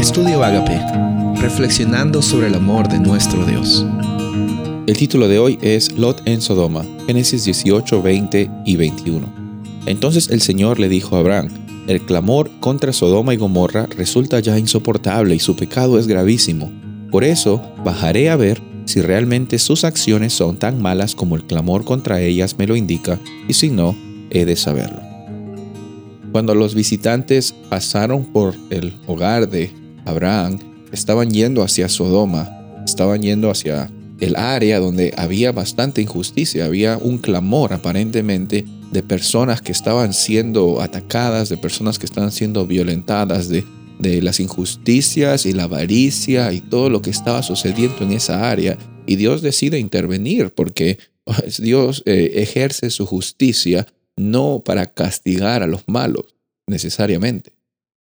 Estudio 0.00 0.42
Agape, 0.42 0.80
reflexionando 1.42 2.22
sobre 2.22 2.46
el 2.46 2.54
amor 2.54 2.88
de 2.88 2.98
nuestro 2.98 3.44
Dios. 3.44 3.84
El 4.86 4.96
título 4.96 5.28
de 5.28 5.38
hoy 5.38 5.58
es 5.60 5.92
Lot 5.92 6.22
en 6.24 6.40
Sodoma, 6.40 6.86
Génesis 7.06 7.44
18, 7.44 8.00
20 8.00 8.50
y 8.64 8.76
21. 8.76 9.28
Entonces 9.84 10.30
el 10.30 10.40
Señor 10.40 10.80
le 10.80 10.88
dijo 10.88 11.16
a 11.16 11.18
Abraham, 11.18 11.50
el 11.86 12.00
clamor 12.00 12.50
contra 12.60 12.94
Sodoma 12.94 13.34
y 13.34 13.36
Gomorra 13.36 13.88
resulta 13.94 14.40
ya 14.40 14.58
insoportable 14.58 15.34
y 15.34 15.38
su 15.38 15.54
pecado 15.54 15.98
es 15.98 16.06
gravísimo. 16.06 16.72
Por 17.10 17.22
eso 17.22 17.60
bajaré 17.84 18.30
a 18.30 18.36
ver 18.36 18.62
si 18.86 19.02
realmente 19.02 19.58
sus 19.58 19.84
acciones 19.84 20.32
son 20.32 20.56
tan 20.56 20.80
malas 20.80 21.14
como 21.14 21.36
el 21.36 21.44
clamor 21.44 21.84
contra 21.84 22.22
ellas 22.22 22.56
me 22.58 22.66
lo 22.66 22.74
indica, 22.74 23.18
y 23.46 23.52
si 23.52 23.68
no, 23.68 23.94
he 24.30 24.46
de 24.46 24.56
saberlo. 24.56 25.02
Cuando 26.32 26.54
los 26.54 26.74
visitantes 26.74 27.54
pasaron 27.68 28.24
por 28.24 28.54
el 28.70 28.94
hogar 29.06 29.50
de 29.50 29.78
Abraham, 30.04 30.58
estaban 30.92 31.30
yendo 31.30 31.62
hacia 31.62 31.88
Sodoma, 31.88 32.48
estaban 32.84 33.22
yendo 33.22 33.50
hacia 33.50 33.90
el 34.20 34.36
área 34.36 34.78
donde 34.78 35.14
había 35.16 35.52
bastante 35.52 36.02
injusticia, 36.02 36.66
había 36.66 36.98
un 36.98 37.18
clamor 37.18 37.72
aparentemente 37.72 38.64
de 38.92 39.02
personas 39.02 39.62
que 39.62 39.72
estaban 39.72 40.12
siendo 40.12 40.80
atacadas, 40.80 41.48
de 41.48 41.56
personas 41.56 41.98
que 41.98 42.06
estaban 42.06 42.32
siendo 42.32 42.66
violentadas, 42.66 43.48
de, 43.48 43.64
las 44.00 44.40
injusticias 44.40 45.44
y 45.44 45.52
la 45.52 45.64
avaricia 45.64 46.54
y 46.54 46.62
todo 46.62 46.88
lo 46.88 47.02
que 47.02 47.10
estaba 47.10 47.42
sucediendo 47.42 48.02
en 48.02 48.12
esa 48.12 48.50
área. 48.50 48.78
Y 49.06 49.16
Dios 49.16 49.42
decide 49.42 49.78
intervenir 49.78 50.54
porque 50.54 50.98
Dios 51.58 52.02
eh, 52.06 52.30
ejerce 52.36 52.88
su 52.88 53.04
justicia 53.04 53.86
no 54.16 54.62
para 54.64 54.86
castigar 54.86 55.62
a 55.62 55.66
los 55.66 55.82
malos 55.86 56.34
necesariamente. 56.66 57.52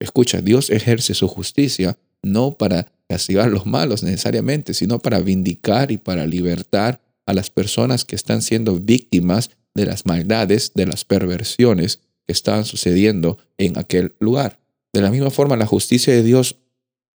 Escucha, 0.03 0.41
Dios 0.41 0.69
ejerce 0.69 1.13
su 1.13 1.29
justicia 1.29 1.97
no 2.21 2.57
para 2.57 2.91
castigar 3.07 3.49
los 3.49 3.65
malos 3.65 4.03
necesariamente, 4.03 4.73
sino 4.73 4.99
para 4.99 5.21
vindicar 5.21 5.91
y 5.91 5.97
para 5.97 6.27
libertar 6.27 6.99
a 7.25 7.33
las 7.33 7.49
personas 7.49 8.03
que 8.03 8.17
están 8.17 8.41
siendo 8.41 8.77
víctimas 8.81 9.51
de 9.73 9.85
las 9.85 10.05
maldades, 10.05 10.73
de 10.75 10.87
las 10.87 11.05
perversiones 11.05 12.01
que 12.27 12.33
estaban 12.33 12.65
sucediendo 12.65 13.37
en 13.57 13.77
aquel 13.77 14.13
lugar. 14.19 14.59
De 14.91 15.01
la 15.01 15.09
misma 15.09 15.29
forma, 15.29 15.55
la 15.55 15.65
justicia 15.65 16.13
de 16.13 16.21
Dios 16.21 16.57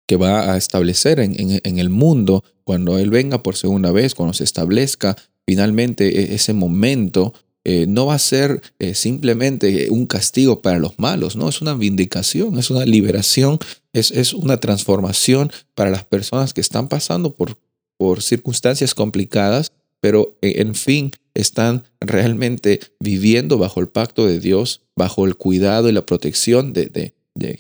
que 0.05 0.17
va 0.17 0.53
a 0.53 0.57
establecer 0.57 1.21
en, 1.21 1.35
en, 1.39 1.79
el 1.79 1.89
mundo 1.89 2.43
cuando 2.65 2.97
Él 2.97 3.09
venga 3.09 3.41
por 3.41 3.55
segunda 3.55 3.93
vez, 3.93 4.13
cuando 4.13 4.33
se 4.33 4.43
establezca 4.43 5.15
finalmente 5.45 6.19
e, 6.19 6.35
ese 6.35 6.51
momento 6.51 7.33
eh, 7.65 7.85
no 7.87 8.07
va 8.07 8.15
a 8.15 8.19
ser 8.19 8.61
eh, 8.79 8.93
simplemente 8.93 9.89
un 9.89 10.05
castigo 10.05 10.61
para 10.61 10.79
los 10.79 10.99
malos, 10.99 11.37
no, 11.37 11.47
es 11.47 11.61
una 11.61 11.73
vindicación, 11.73 12.57
es 12.59 12.69
una 12.69 12.85
liberación, 12.85 13.57
es, 13.93 14.11
es 14.11 14.33
una 14.33 14.57
transformación 14.57 15.49
para 15.73 15.89
las 15.89 16.03
personas 16.03 16.53
que 16.53 16.59
están 16.59 16.89
pasando 16.89 17.35
por, 17.35 17.57
por 17.97 18.21
circunstancias 18.21 18.93
complicadas, 18.93 19.71
pero 20.01 20.37
eh, 20.41 20.55
en 20.57 20.75
fin 20.75 21.11
están 21.33 21.85
realmente 22.01 22.81
viviendo 22.99 23.57
bajo 23.57 23.79
el 23.79 23.87
pacto 23.87 24.27
de 24.27 24.39
Dios, 24.39 24.81
bajo 24.97 25.25
el 25.25 25.35
cuidado 25.35 25.87
y 25.87 25.93
la 25.93 26.05
protección 26.05 26.73
de, 26.73 26.87
de, 26.87 27.13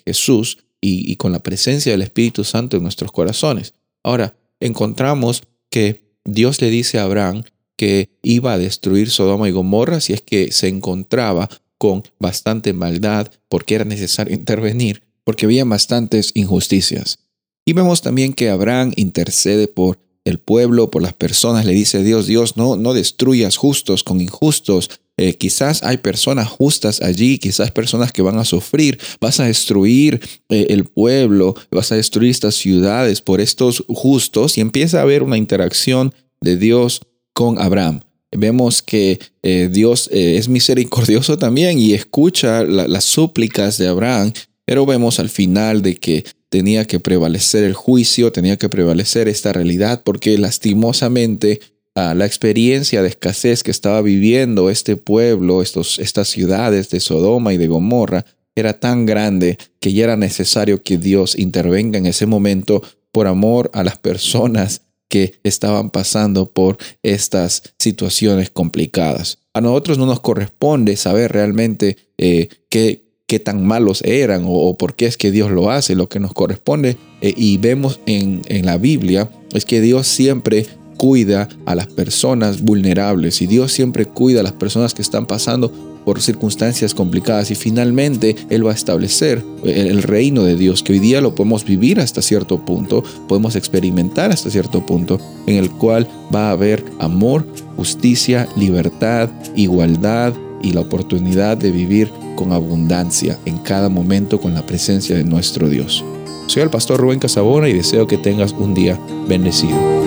Jesús 0.05 0.59
y 0.79 1.15
con 1.15 1.31
la 1.31 1.41
presencia 1.41 1.93
del 1.93 2.03
Espíritu 2.03 2.43
Santo 2.43 2.77
en 2.77 2.83
nuestros 2.83 3.11
corazones. 3.11 3.73
Ahora, 4.03 4.35
encontramos 4.59 5.43
que 5.71 6.03
Dios 6.25 6.61
le 6.61 6.69
dice 6.69 6.99
a 6.99 7.03
Abraham 7.03 7.43
que 7.77 8.09
iba 8.21 8.53
a 8.53 8.57
destruir 8.57 9.09
Sodoma 9.09 9.49
y 9.49 9.51
Gomorra 9.51 9.99
si 9.99 10.13
es 10.13 10.21
que 10.21 10.51
se 10.51 10.67
encontraba 10.67 11.49
con 11.77 12.03
bastante 12.19 12.71
maldad, 12.73 13.31
porque 13.49 13.75
era 13.75 13.85
necesario 13.85 14.33
intervenir, 14.35 15.03
porque 15.23 15.45
había 15.45 15.65
bastantes 15.65 16.31
injusticias. 16.33 17.19
Y 17.65 17.73
vemos 17.73 18.01
también 18.01 18.33
que 18.33 18.49
Abraham 18.49 18.91
intercede 18.95 19.67
por 19.67 19.99
el 20.25 20.39
pueblo, 20.39 20.89
por 20.89 21.01
las 21.01 21.13
personas, 21.13 21.65
le 21.65 21.73
dice 21.73 22.03
Dios, 22.03 22.27
Dios, 22.27 22.55
no, 22.55 22.77
no 22.77 22.93
destruyas 22.93 23.57
justos 23.57 24.03
con 24.03 24.21
injustos. 24.21 24.89
Eh, 25.17 25.35
quizás 25.35 25.83
hay 25.83 25.97
personas 25.97 26.47
justas 26.47 27.01
allí, 27.01 27.37
quizás 27.37 27.71
personas 27.71 28.11
que 28.11 28.21
van 28.21 28.39
a 28.39 28.45
sufrir. 28.45 28.99
Vas 29.19 29.39
a 29.39 29.45
destruir 29.45 30.21
eh, 30.49 30.67
el 30.69 30.85
pueblo, 30.85 31.55
vas 31.71 31.91
a 31.91 31.95
destruir 31.95 32.31
estas 32.31 32.55
ciudades 32.55 33.21
por 33.21 33.41
estos 33.41 33.83
justos 33.89 34.57
y 34.57 34.61
empieza 34.61 34.99
a 34.99 35.03
haber 35.03 35.23
una 35.23 35.37
interacción 35.37 36.13
de 36.41 36.57
Dios 36.57 37.01
con 37.33 37.59
Abraham. 37.59 38.01
Vemos 38.31 38.81
que 38.81 39.19
eh, 39.43 39.69
Dios 39.71 40.09
eh, 40.11 40.37
es 40.37 40.49
misericordioso 40.49 41.37
también 41.37 41.77
y 41.77 41.93
escucha 41.93 42.63
las 42.63 43.03
súplicas 43.03 43.77
de 43.77 43.87
Abraham, 43.87 44.33
pero 44.65 44.85
vemos 44.85 45.19
al 45.19 45.29
final 45.29 45.81
de 45.81 45.95
que 45.97 46.23
tenía 46.49 46.85
que 46.85 46.99
prevalecer 46.99 47.63
el 47.63 47.73
juicio, 47.73 48.31
tenía 48.31 48.57
que 48.57 48.69
prevalecer 48.69 49.27
esta 49.27 49.53
realidad, 49.53 50.03
porque 50.03 50.37
lastimosamente 50.37 51.59
a 51.95 52.15
la 52.15 52.25
experiencia 52.25 53.01
de 53.01 53.09
escasez 53.09 53.63
que 53.63 53.71
estaba 53.71 54.01
viviendo 54.01 54.69
este 54.69 54.95
pueblo, 54.95 55.61
estos, 55.61 55.99
estas 55.99 56.27
ciudades 56.27 56.89
de 56.89 56.99
Sodoma 56.99 57.53
y 57.53 57.57
de 57.57 57.67
Gomorra, 57.67 58.25
era 58.55 58.79
tan 58.79 59.05
grande 59.05 59.57
que 59.79 59.93
ya 59.93 60.05
era 60.05 60.17
necesario 60.17 60.81
que 60.81 60.97
Dios 60.97 61.37
intervenga 61.37 61.97
en 61.97 62.05
ese 62.05 62.25
momento 62.25 62.83
por 63.11 63.27
amor 63.27 63.69
a 63.73 63.83
las 63.83 63.97
personas 63.97 64.81
que 65.09 65.33
estaban 65.43 65.89
pasando 65.89 66.49
por 66.49 66.77
estas 67.03 67.73
situaciones 67.77 68.49
complicadas. 68.49 69.39
A 69.53 69.61
nosotros 69.61 69.97
no 69.97 70.05
nos 70.05 70.19
corresponde 70.19 70.95
saber 70.95 71.31
realmente 71.31 71.97
eh, 72.17 72.49
qué, 72.69 73.03
qué, 73.27 73.39
tan 73.39 73.65
malos 73.65 74.01
eran 74.03 74.43
o, 74.47 74.75
por 74.77 74.95
qué 74.95 75.05
es 75.05 75.17
que 75.17 75.31
Dios 75.31 75.51
lo 75.51 75.69
hace. 75.69 75.95
Lo 75.95 76.09
que 76.09 76.19
nos 76.19 76.33
corresponde 76.33 76.97
eh, 77.21 77.33
y 77.35 77.57
vemos 77.57 77.99
en, 78.05 78.41
en 78.47 78.65
la 78.65 78.77
Biblia 78.77 79.29
es 79.53 79.65
que 79.65 79.81
Dios 79.81 80.07
siempre 80.07 80.65
cuida 80.97 81.49
a 81.65 81.75
las 81.75 81.87
personas 81.87 82.61
vulnerables 82.61 83.41
y 83.41 83.47
Dios 83.47 83.71
siempre 83.71 84.05
cuida 84.05 84.39
a 84.39 84.43
las 84.43 84.53
personas 84.53 84.93
que 84.93 85.01
están 85.01 85.25
pasando 85.25 85.92
por 86.05 86.21
circunstancias 86.21 86.93
complicadas 86.93 87.51
y 87.51 87.55
finalmente 87.55 88.35
Él 88.49 88.65
va 88.65 88.71
a 88.71 88.75
establecer 88.75 89.43
el 89.63 90.03
reino 90.03 90.43
de 90.43 90.55
Dios, 90.55 90.83
que 90.83 90.93
hoy 90.93 90.99
día 90.99 91.21
lo 91.21 91.35
podemos 91.35 91.65
vivir 91.65 91.99
hasta 91.99 92.21
cierto 92.21 92.65
punto, 92.65 93.03
podemos 93.27 93.55
experimentar 93.55 94.31
hasta 94.31 94.49
cierto 94.49 94.85
punto, 94.85 95.19
en 95.47 95.57
el 95.57 95.69
cual 95.69 96.07
va 96.33 96.49
a 96.49 96.51
haber 96.51 96.83
amor, 96.99 97.45
justicia, 97.77 98.47
libertad, 98.55 99.29
igualdad 99.55 100.33
y 100.61 100.71
la 100.71 100.81
oportunidad 100.81 101.57
de 101.57 101.71
vivir 101.71 102.11
con 102.35 102.51
abundancia 102.51 103.37
en 103.45 103.57
cada 103.59 103.89
momento 103.89 104.39
con 104.39 104.53
la 104.53 104.65
presencia 104.65 105.15
de 105.15 105.23
nuestro 105.23 105.69
Dios. 105.69 106.03
Soy 106.47 106.63
el 106.63 106.69
pastor 106.69 106.99
Rubén 106.99 107.19
Casabona 107.19 107.69
y 107.69 107.73
deseo 107.73 108.07
que 108.07 108.17
tengas 108.17 108.51
un 108.53 108.73
día 108.73 108.99
bendecido. 109.27 110.02